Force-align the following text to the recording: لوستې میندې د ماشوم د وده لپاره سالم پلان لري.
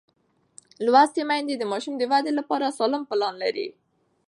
لوستې 0.85 1.21
میندې 1.29 1.55
د 1.57 1.63
ماشوم 1.71 1.93
د 1.97 2.03
وده 2.11 2.31
لپاره 2.39 2.75
سالم 2.77 3.03
پلان 3.09 3.33
لري. 3.43 3.67